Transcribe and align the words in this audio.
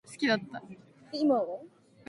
She 0.17 0.25
is 0.25 0.31
also 0.31 0.45
able 0.45 0.59
to 0.61 0.65
play 0.65 0.75
the 0.77 1.17
piano 1.19 1.35
and 1.35 1.63
guitar. 1.69 1.73